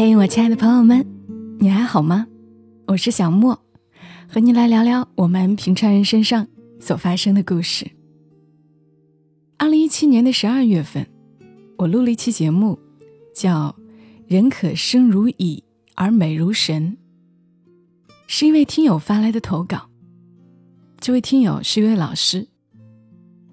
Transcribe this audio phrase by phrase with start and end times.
[0.00, 1.04] 嘿，我亲爱的朋友们，
[1.58, 2.24] 你还好吗？
[2.86, 3.60] 我是小莫，
[4.28, 6.46] 和你来聊聊我们平常人身上
[6.78, 7.90] 所发生的故事。
[9.56, 11.04] 二零一七年的十二月份，
[11.78, 12.78] 我录了一期节目，
[13.34, 13.74] 叫
[14.28, 15.64] 《人可生如蚁
[15.96, 16.96] 而美如神》，
[18.28, 19.90] 是一位听友发来的投稿。
[21.00, 22.46] 这位听友是一位老师，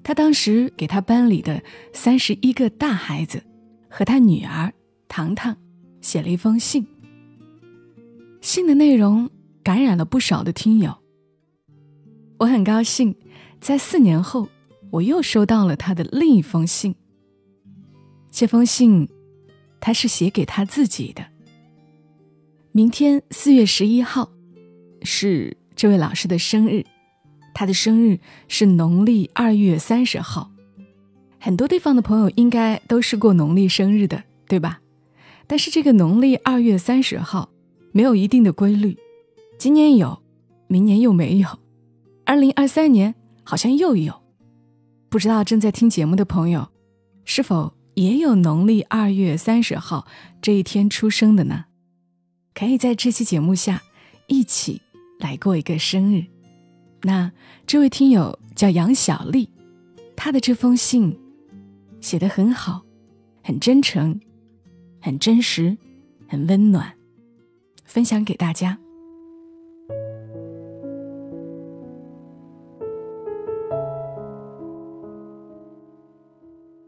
[0.04, 3.42] 他当时给他班里的三十一个大孩子
[3.89, 4.71] 和他女儿
[5.07, 5.57] 糖糖
[6.05, 6.86] 写了一封信。
[8.39, 9.27] 信的内容
[9.64, 10.95] 感染了不少的听友。
[12.37, 13.15] 我很高兴，
[13.59, 14.47] 在四年后，
[14.91, 16.93] 我又收到了他的另一封信。
[18.29, 19.09] 这封信，
[19.79, 21.25] 他是写给他自己的。
[22.71, 24.29] 明天四月十一号，
[25.01, 26.86] 是这位老师的生日，
[27.56, 30.51] 他的生日是农历二月三十号。
[31.39, 34.81] 很多地方的朋友应该都是过农历生日的，对吧？
[35.48, 37.50] 但是这个农历二月三十号。
[37.92, 38.98] 没有一定的规律，
[39.58, 40.22] 今年有，
[40.68, 41.48] 明年又没有，
[42.26, 43.16] 二零二三年
[43.46, 44.14] 好像又有，
[45.08, 46.68] 不知道正在听节目的朋友，
[47.24, 50.06] 是否也有农历二月三十号
[50.42, 51.68] 这一天出生的呢？
[52.54, 53.82] 可以在这期节目下
[54.28, 54.82] 一起
[55.20, 56.26] 来过一个生日。
[57.04, 57.32] 那
[57.66, 59.50] 这位听友叫杨小丽，
[60.18, 61.18] 她的这封信
[62.02, 62.82] 写得很好，
[63.42, 64.20] 很真诚，
[65.06, 65.78] 很真实，
[66.28, 66.92] 很温暖。
[67.84, 68.75] 分享给大家。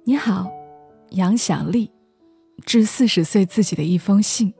[0.04, 0.50] 你好，
[1.12, 1.92] 杨小丽，
[2.66, 4.52] 致四十岁自己的一封信。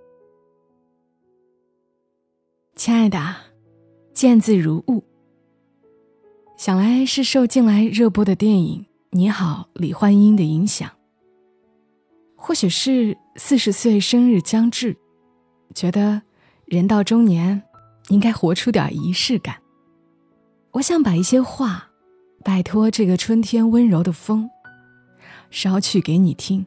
[2.76, 3.18] 亲爱的，
[4.14, 5.02] 见字如晤。
[6.58, 10.92] 想来是受近来热播的电影《你好，李焕英》的影响，
[12.36, 14.98] 或许是四十岁生日将至，
[15.74, 16.22] 觉得。
[16.66, 17.64] 人到中年，
[18.10, 19.56] 应该活出点仪式感。
[20.72, 21.92] 我想把一些话，
[22.44, 24.50] 拜托这个春天温柔的风，
[25.50, 26.66] 捎去给你听。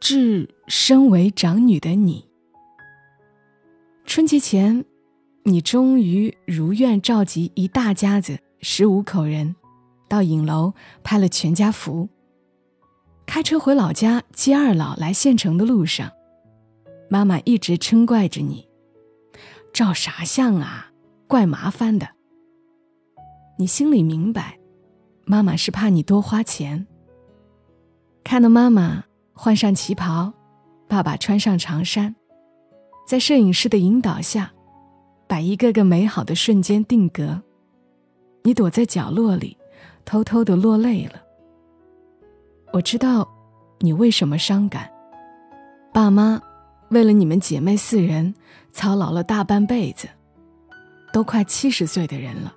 [0.00, 2.28] 致身为长女的你，
[4.04, 4.84] 春节前，
[5.44, 9.54] 你终于如愿召集一大家子十五口人，
[10.08, 10.74] 到影楼
[11.04, 12.08] 拍了全家福。
[13.32, 16.12] 开车回老家接二老来县城的路上。
[17.08, 18.68] 妈妈一直嗔怪着你，
[19.72, 20.92] 照啥相啊，
[21.26, 22.06] 怪麻烦的。
[23.58, 24.58] 你心里明白，
[25.24, 26.86] 妈妈是怕你多花钱。
[28.22, 30.34] 看到妈妈换上旗袍，
[30.86, 32.14] 爸爸穿上长衫，
[33.08, 34.52] 在摄影师的引导下，
[35.26, 37.40] 把一个个美好的瞬间定格，
[38.42, 39.56] 你躲在角落里，
[40.04, 41.14] 偷偷的落泪了。
[42.72, 43.28] 我知道，
[43.80, 44.90] 你为什么伤感，
[45.92, 46.40] 爸妈。
[46.88, 48.34] 为了你们姐妹四人，
[48.70, 50.08] 操劳了大半辈子，
[51.10, 52.54] 都快七十岁的人了，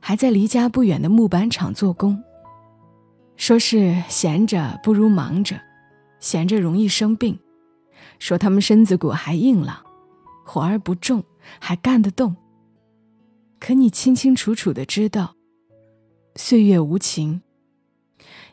[0.00, 2.22] 还在离家不远的木板厂做工。
[3.36, 5.60] 说是闲着不如忙着，
[6.20, 7.38] 闲着容易生病。
[8.18, 9.76] 说他们身子骨还硬朗，
[10.44, 11.22] 活儿不重，
[11.58, 12.34] 还干得动。
[13.60, 15.34] 可你清清楚楚的知道，
[16.36, 17.42] 岁月无情。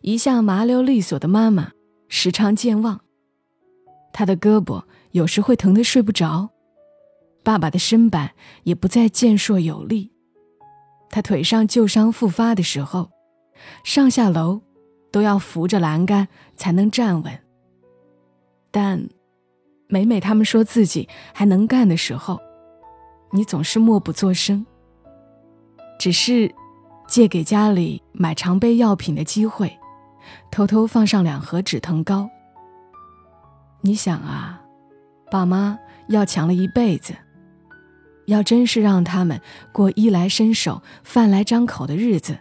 [0.01, 1.71] 一向麻溜利索的妈妈，
[2.07, 3.01] 时常健忘。
[4.11, 6.49] 她的胳膊有时会疼得睡不着，
[7.43, 8.31] 爸爸的身板
[8.63, 10.11] 也不再健硕有力。
[11.09, 13.09] 他腿上旧伤复发的时候，
[13.83, 14.61] 上下楼
[15.11, 17.39] 都要扶着栏杆才能站稳。
[18.71, 19.09] 但
[19.87, 22.39] 每每他们说自己还能干的时候，
[23.31, 24.65] 你总是默不作声，
[25.99, 26.49] 只是
[27.09, 29.77] 借给家里买常备药品的机会，
[30.51, 32.29] 偷偷放上两盒止疼膏。
[33.81, 34.61] 你想啊，
[35.31, 35.77] 爸妈
[36.07, 37.13] 要强了一辈子，
[38.27, 42.37] 要真是让他们过衣来伸手、饭来张口的日子，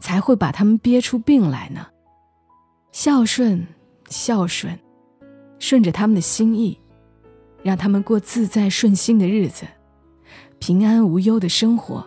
[0.00, 1.86] 才会把他们憋出病来呢。
[2.90, 3.66] 孝顺，
[4.08, 4.78] 孝顺，
[5.58, 6.78] 顺着他们的心意，
[7.62, 9.64] 让他们过自在顺心的日子，
[10.58, 12.04] 平安无忧的生活，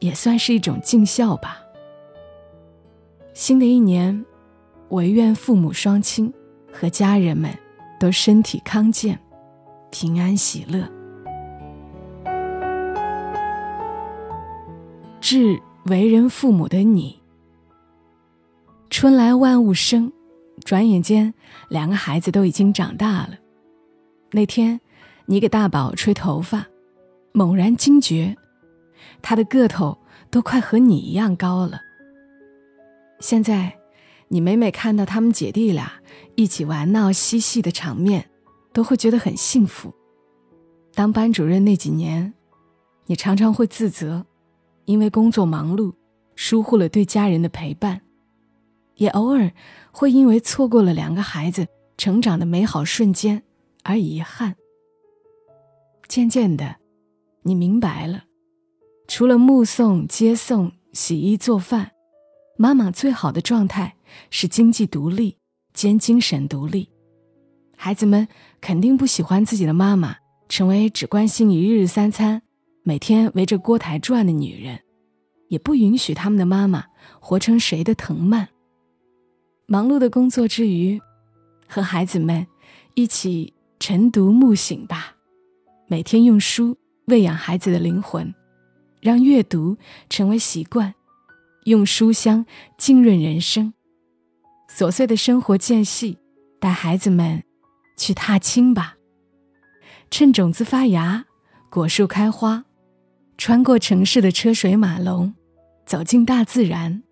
[0.00, 1.61] 也算是一种尽孝吧。
[3.34, 4.24] 新的一年，
[4.90, 6.32] 唯愿父母双亲
[6.72, 7.50] 和家人们。
[8.02, 9.16] 都身体康健，
[9.92, 10.90] 平安喜乐。
[15.20, 17.20] 致为人父母的你，
[18.90, 20.12] 春来万物生，
[20.64, 21.32] 转眼间
[21.68, 23.38] 两个孩子都已经长大了。
[24.32, 24.80] 那天，
[25.26, 26.66] 你给大宝吹头发，
[27.30, 28.36] 猛然惊觉，
[29.22, 29.96] 他的个头
[30.28, 31.80] 都快和你一样高了。
[33.22, 33.78] 现在，
[34.26, 35.92] 你每每看到他们姐弟俩
[36.34, 38.28] 一起玩闹嬉戏的场面，
[38.72, 39.94] 都会觉得很幸福。
[40.92, 42.34] 当班主任那几年，
[43.06, 44.26] 你常常会自责，
[44.86, 45.92] 因为工作忙碌，
[46.34, 48.00] 疏忽了对家人的陪伴，
[48.96, 49.52] 也偶尔
[49.92, 53.44] 会因为错过了两个孩子成长的美好瞬间
[53.84, 54.56] 而遗憾。
[56.08, 56.74] 渐渐的，
[57.42, 58.24] 你明白了，
[59.06, 61.92] 除了目送、接送、洗衣做饭，
[62.62, 63.96] 妈妈最好的状态。
[64.30, 65.38] 是经济独立
[65.72, 66.88] 兼精神独立，
[67.76, 68.28] 孩子们
[68.60, 70.14] 肯定不喜欢自己的妈妈
[70.50, 72.42] 成为只关心一日三餐、
[72.82, 74.78] 每天围着锅台转的女人，
[75.48, 76.84] 也不允许他们的妈妈
[77.20, 78.46] 活成谁的藤蔓。
[79.66, 81.00] 忙碌的工作之余，
[81.66, 82.46] 和孩子们
[82.94, 85.16] 一起晨读暮醒吧，
[85.88, 86.76] 每天用书
[87.06, 88.32] 喂养孩子的灵魂，
[89.00, 89.78] 让阅读
[90.10, 90.94] 成为习惯，
[91.64, 92.44] 用书香
[92.76, 93.72] 浸润人生。
[94.68, 96.18] 琐碎的生活间隙，
[96.58, 97.42] 带孩子们
[97.96, 98.96] 去踏青吧。
[100.10, 101.26] 趁种子发芽，
[101.70, 102.64] 果树开花，
[103.36, 105.34] 穿过城市的车水马龙，
[105.86, 107.02] 走进大自然，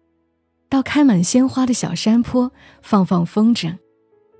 [0.69, 2.53] 到开满鲜花的小山坡
[2.83, 3.77] 放放风筝，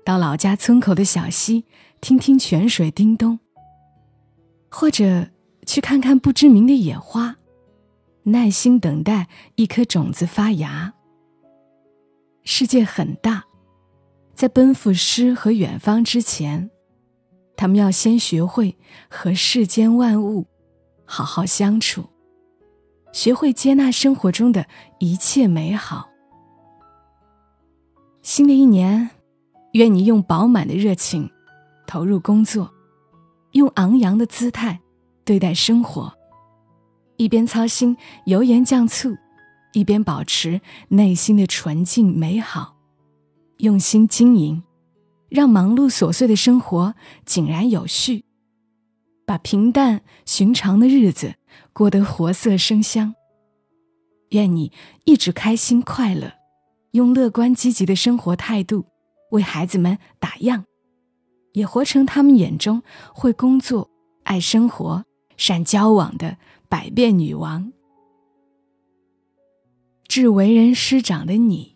[0.03, 1.65] 到老家村口的小溪
[1.99, 3.39] 听听泉水叮咚，
[4.69, 5.29] 或者
[5.65, 7.35] 去看看不知名的野花，
[8.23, 10.93] 耐心等待一颗种子发芽。
[12.43, 13.43] 世界很大，
[14.33, 16.69] 在奔赴诗和远方之前，
[17.55, 18.77] 他们要先学会
[19.09, 20.47] 和世间万物
[21.05, 22.05] 好好相处，
[23.11, 24.65] 学会接纳生活中的
[24.99, 26.09] 一切美好。
[28.21, 29.09] 新的一年，
[29.73, 31.29] 愿你用饱满的热情
[31.87, 32.71] 投入工作，
[33.51, 34.79] 用昂扬的姿态
[35.25, 36.13] 对待生活，
[37.21, 37.95] 一边操心
[38.25, 39.15] 油盐酱醋。
[39.73, 40.59] 一边保持
[40.89, 42.75] 内心的纯净美好，
[43.59, 44.63] 用心经营，
[45.29, 46.93] 让忙碌琐碎的生活
[47.25, 48.25] 井然有序，
[49.25, 51.35] 把平淡寻常的日子
[51.71, 53.15] 过得活色生香。
[54.31, 54.73] 愿你
[55.05, 56.33] 一直开心快乐，
[56.91, 58.85] 用乐观积极的生活态度
[59.29, 60.65] 为孩子们打样，
[61.53, 62.83] 也活成他们眼中
[63.13, 63.89] 会工作、
[64.23, 65.05] 爱生活、
[65.37, 66.35] 善交往的
[66.71, 67.73] 百变女王。
[70.07, 71.75] 致为人师长的你，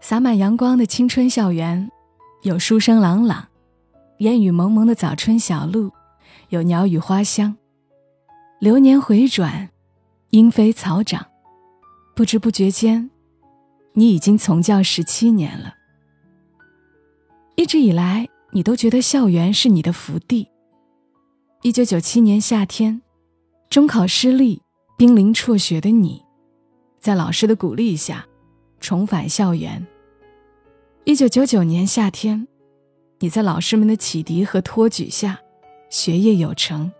[0.00, 1.90] 洒满阳光的青春校园，
[2.44, 3.46] 有书声朗朗，
[4.20, 5.92] 烟雨蒙蒙的早春小路，
[6.48, 7.54] 有鸟语花香。
[8.58, 9.68] 流年回转，
[10.30, 11.26] 莺飞草长，
[12.16, 13.10] 不知不觉间，
[13.92, 15.74] 你已经从教十七年了。
[17.56, 20.48] 一直以来，你都觉得校园是你的福地。
[21.60, 23.02] 一九九七年夏天，
[23.70, 24.60] 中考失利，
[24.98, 26.20] 濒临辍学的你。
[26.98, 28.26] 在老师的鼓励下，
[28.80, 29.86] 重返校园。
[31.04, 32.48] 一九九九年夏天，
[33.20, 35.38] 你在老师们的启迪和托举下，
[35.88, 36.90] 学业有成，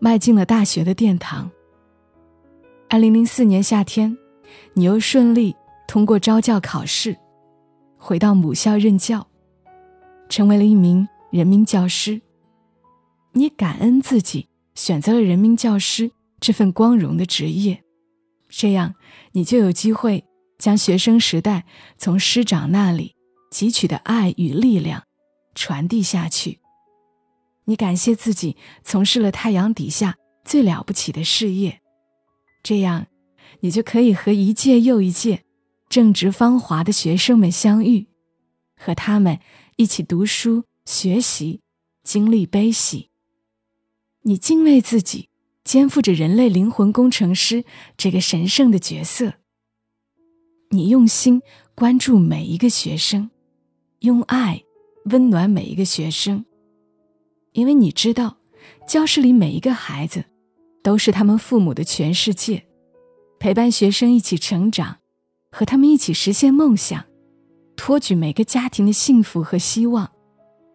[0.00, 1.50] 迈进了大学的殿堂。
[2.90, 4.18] 二零零四年夏天，
[4.74, 5.56] 你又顺利
[5.88, 7.16] 通过招教考试，
[7.96, 9.26] 回到母校任教，
[10.28, 12.20] 成为了一名人民教师。
[13.32, 16.10] 你感恩自己选择了人民教师
[16.40, 17.82] 这份光荣的职业。
[18.48, 18.94] 这样，
[19.32, 20.24] 你就有机会
[20.58, 21.64] 将学生时代
[21.96, 23.14] 从师长那里
[23.50, 25.04] 汲取的爱与力量
[25.54, 26.58] 传递下去。
[27.64, 31.80] 你感谢自己从事了太阳底下最了不起的事业，
[32.62, 33.06] 这样，
[33.60, 35.44] 你就可以和一届又一届
[35.88, 38.08] 正直芳华的学生们相遇，
[38.76, 39.38] 和他们
[39.76, 41.60] 一起读书学习，
[42.02, 43.11] 经历悲喜。
[44.22, 45.28] 你敬畏自己。
[45.64, 47.64] 肩负着人类灵魂工程师
[47.96, 49.34] 这个神圣的角色，
[50.70, 51.40] 你用心
[51.76, 53.30] 关注每一个学生，
[54.00, 54.64] 用爱
[55.04, 56.44] 温暖每一个学生，
[57.52, 58.38] 因为你知道，
[58.88, 60.24] 教室里每一个孩子
[60.82, 62.66] 都是他们父母的全世界。
[63.38, 64.98] 陪伴学生一起成长，
[65.52, 67.04] 和他们一起实现梦想，
[67.76, 70.10] 托举每个家庭的幸福和希望，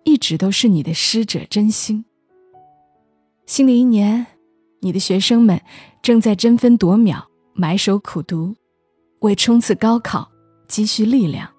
[0.06, 2.06] 一直都是你的师者真心。
[3.48, 4.28] 新的一年。
[4.82, 5.60] 你的学生们
[6.04, 8.56] 正在争分夺秒埋首苦读，
[9.22, 10.30] 为冲刺高考
[10.68, 11.50] 积蓄力量。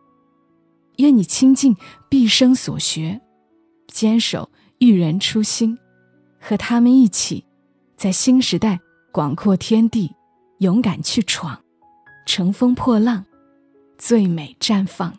[0.98, 1.76] 愿你倾尽
[2.08, 3.20] 毕生所学，
[3.88, 5.76] 坚守育人初心，
[6.38, 7.44] 和他们一起，
[7.96, 8.78] 在新时代
[9.10, 10.14] 广阔天地
[10.58, 11.60] 勇敢去闯，
[12.24, 13.24] 乘风破浪，
[13.98, 15.12] 最美绽放。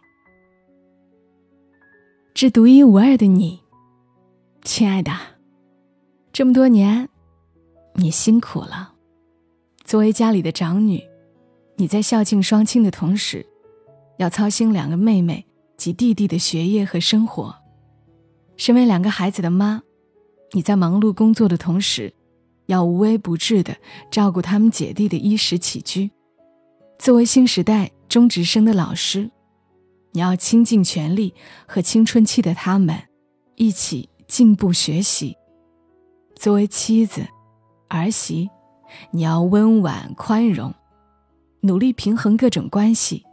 [2.33, 3.59] 致独一无二的你，
[4.63, 5.11] 亲爱的，
[6.31, 7.09] 这么多年。
[7.95, 8.93] 你辛苦了。
[9.83, 11.03] 作为家里的长女，
[11.75, 13.45] 你在孝敬双亲的同时，
[14.17, 15.45] 要操心两个妹妹
[15.75, 17.53] 及弟弟的学业和生活。
[18.55, 19.81] 身为两个孩子的妈，
[20.53, 22.13] 你在忙碌工作的同时，
[22.67, 23.75] 要无微不至的
[24.11, 26.09] 照顾他们姐弟的衣食起居。
[26.99, 29.29] 作为新时代中职生的老师，
[30.11, 31.33] 你要倾尽全力
[31.65, 32.95] 和青春期的他们
[33.55, 35.35] 一起进步学习。
[36.39, 37.27] 作为妻子、
[37.89, 38.49] 儿媳，
[39.11, 40.73] 你要温婉宽容，
[41.59, 43.25] 努力平衡各种关系。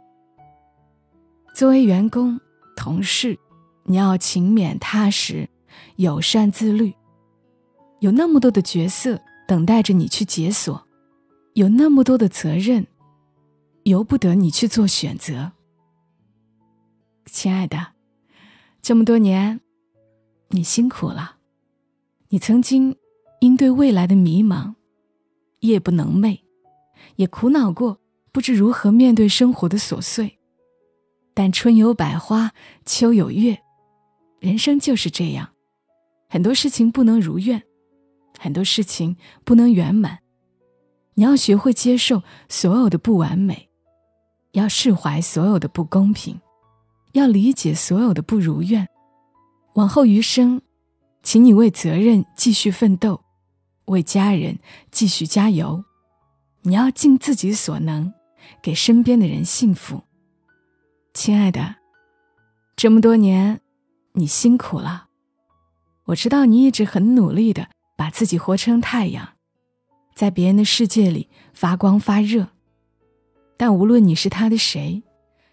[1.55, 2.37] 作为员工、
[2.75, 3.39] 同事，
[3.85, 5.49] 你要勤勉踏实、
[5.95, 6.93] 友善自律。
[8.01, 10.85] 有那么多的角色等待着你去解锁，
[11.53, 12.85] 有那么多的责任，
[13.83, 15.53] 由不得你去做选择。
[17.25, 17.93] 亲爱的，
[18.81, 19.61] 这么多年，
[20.49, 21.36] 你辛苦了。
[22.29, 22.93] 你曾经
[23.39, 24.73] 因对未来的迷茫，
[25.61, 26.41] 夜不能寐，
[27.15, 28.01] 也苦恼过
[28.33, 30.37] 不知如何面对生活的琐碎。
[31.33, 32.51] 但春有百花，
[32.85, 33.59] 秋有月，
[34.41, 35.51] 人生就是这样，
[36.27, 37.63] 很多事情不能如愿，
[38.37, 39.15] 很多事情
[39.45, 40.19] 不能圆满。
[41.13, 43.69] 你要学会接受所有的不完美，
[44.51, 46.41] 要释怀所有的不公平，
[47.13, 48.85] 要理解所有的不如愿。
[49.75, 50.61] 往后余生。
[51.27, 53.19] 请你为责任继续奋斗，
[53.87, 54.59] 为家人
[54.91, 55.83] 继续加油。
[56.61, 58.13] 你要尽自己所能，
[58.63, 60.03] 给身边的人幸福。
[61.13, 61.75] 亲爱的，
[62.77, 63.59] 这么多年，
[64.13, 65.07] 你辛苦了。
[66.05, 67.67] 我知道你一直很努力的
[67.97, 69.27] 把自己活成太阳，
[70.15, 72.47] 在别人的世界里发光发热。
[73.57, 75.03] 但无论你是他的谁，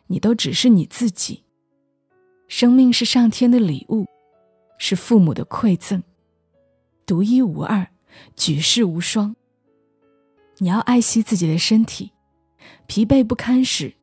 [0.06, 1.42] 你都只是你自己。
[2.46, 4.06] 生命是上天的礼物。
[4.78, 6.02] 是父母的馈赠，
[7.06, 7.88] 独一无二，
[8.36, 9.36] 举世无双。
[10.58, 12.12] 你要爱惜自己的身体，
[12.86, 13.94] 疲惫不堪时，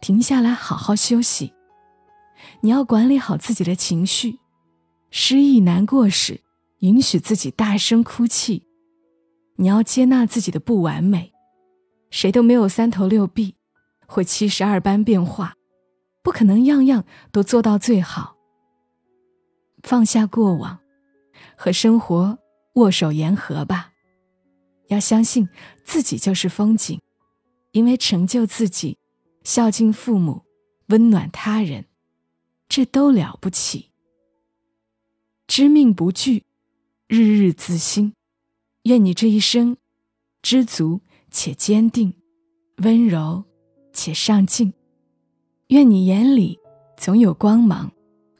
[0.00, 1.52] 停下来好好休息。
[2.60, 4.38] 你要管理好自己的情绪，
[5.10, 6.40] 失意难过时，
[6.78, 8.66] 允许自己大声哭泣。
[9.56, 11.32] 你要接纳自己的不完美，
[12.10, 13.54] 谁都没有三头六臂，
[14.06, 15.54] 会七十二般变化，
[16.22, 18.33] 不可能样样都做到最好。
[19.84, 20.80] 放下过往，
[21.56, 22.38] 和生活
[22.76, 23.92] 握手言和吧。
[24.88, 25.46] 要相信
[25.84, 27.00] 自己就是风景，
[27.72, 28.96] 因为成就自己、
[29.42, 30.42] 孝敬父母、
[30.86, 31.84] 温暖他人，
[32.66, 33.90] 这都了不起。
[35.46, 36.44] 知命不惧，
[37.06, 38.14] 日日自新。
[38.84, 39.76] 愿你这一生
[40.40, 42.14] 知足且坚定，
[42.78, 43.44] 温柔
[43.92, 44.72] 且上进。
[45.68, 46.58] 愿你眼里
[46.96, 47.93] 总有光芒。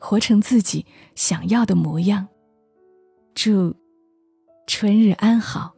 [0.07, 0.85] 活成自己
[1.15, 2.29] 想要的模样。
[3.35, 3.75] 祝
[4.67, 5.75] 春日安好，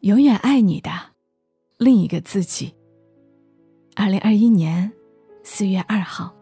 [0.00, 0.90] 永远爱你的
[1.78, 2.74] 另一个自己。
[3.96, 4.92] 二零二一年
[5.42, 6.36] 四月二号，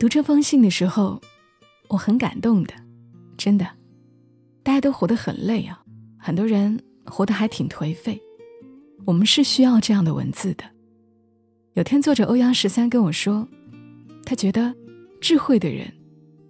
[0.00, 1.20] 读这封信的时候，
[1.86, 2.74] 我很感动的，
[3.36, 3.64] 真的。
[4.64, 5.80] 大家都活得很累啊，
[6.18, 8.20] 很多人活得还挺颓废。
[9.04, 10.64] 我们是需要这样的文字的。
[11.74, 13.48] 有天，作者欧阳十三跟我说，
[14.24, 14.74] 他觉得
[15.20, 15.92] 智慧的人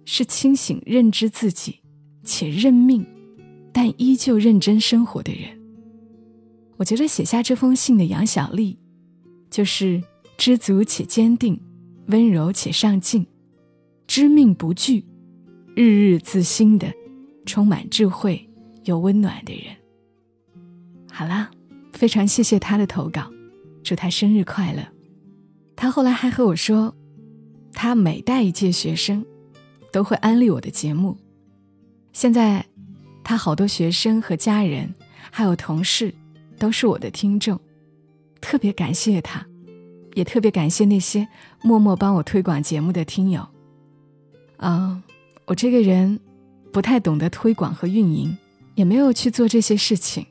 [0.05, 1.79] 是清醒认知自己
[2.23, 3.05] 且认命，
[3.71, 5.59] 但依旧认真生活的人。
[6.77, 8.77] 我觉得写下这封信的杨小丽，
[9.49, 10.03] 就是
[10.37, 11.59] 知足且坚定，
[12.07, 13.25] 温柔且上进，
[14.05, 15.05] 知命不惧，
[15.75, 16.91] 日日自新的，
[17.45, 18.47] 充满智慧
[18.83, 19.75] 又温暖的人。
[21.09, 21.49] 好啦。
[22.03, 23.31] 非常谢谢他的投稿，
[23.81, 24.85] 祝他生日快乐。
[25.73, 26.93] 他后来还和我说，
[27.71, 29.25] 他每带一届学生，
[29.89, 31.15] 都会安利我的节目。
[32.11, 32.65] 现在，
[33.23, 34.93] 他好多学生和家人，
[35.31, 36.13] 还有同事，
[36.59, 37.57] 都是我的听众，
[38.41, 39.47] 特别感谢他，
[40.13, 41.25] 也特别感谢那些
[41.61, 43.47] 默默帮我推广节目的听友。
[44.57, 45.01] 啊，
[45.45, 46.19] 我这个人
[46.73, 48.37] 不太懂得推广和运营，
[48.75, 50.25] 也没有去做这些事情。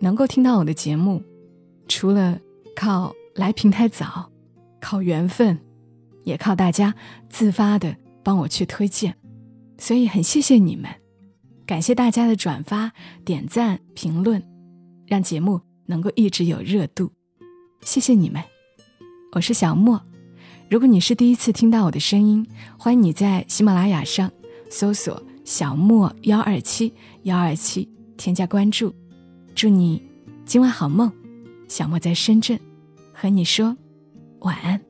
[0.00, 1.22] 能够听到我的节目，
[1.88, 2.38] 除了
[2.76, 4.30] 靠来平台早，
[4.80, 5.58] 靠缘分，
[6.24, 6.94] 也靠大家
[7.28, 9.16] 自发的帮我去推荐，
[9.78, 10.90] 所以很谢谢你们，
[11.66, 12.92] 感谢大家的转发、
[13.24, 14.42] 点赞、评论，
[15.06, 17.10] 让节目能够一直有热度，
[17.82, 18.42] 谢谢你们。
[19.32, 20.00] 我是小莫，
[20.70, 22.46] 如果你是第一次听到我的声音，
[22.78, 24.30] 欢迎你在喜马拉雅上
[24.70, 28.94] 搜索“小莫幺二七幺二七”，添加关注。
[29.58, 30.00] 祝你
[30.44, 31.12] 今晚好梦，
[31.66, 32.60] 小莫在深圳，
[33.12, 33.76] 和你说
[34.42, 34.80] 晚安。